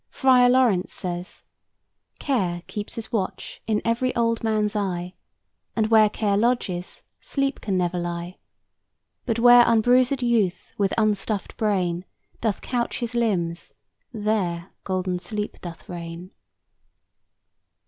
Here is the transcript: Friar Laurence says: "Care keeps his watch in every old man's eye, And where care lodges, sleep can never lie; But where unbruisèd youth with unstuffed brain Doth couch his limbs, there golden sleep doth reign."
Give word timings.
Friar 0.09 0.49
Laurence 0.49 0.91
says: 0.91 1.43
"Care 2.17 2.63
keeps 2.65 2.95
his 2.95 3.11
watch 3.11 3.61
in 3.67 3.83
every 3.85 4.15
old 4.15 4.43
man's 4.43 4.75
eye, 4.75 5.13
And 5.75 5.91
where 5.91 6.09
care 6.09 6.35
lodges, 6.37 7.03
sleep 7.19 7.61
can 7.61 7.77
never 7.77 7.99
lie; 7.99 8.39
But 9.27 9.37
where 9.37 9.63
unbruisèd 9.63 10.23
youth 10.27 10.73
with 10.75 10.91
unstuffed 10.97 11.55
brain 11.55 12.03
Doth 12.41 12.61
couch 12.61 12.97
his 12.97 13.13
limbs, 13.13 13.75
there 14.11 14.71
golden 14.85 15.19
sleep 15.19 15.61
doth 15.61 15.87
reign." 15.87 16.31